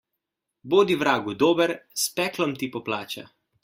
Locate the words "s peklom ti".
2.07-2.75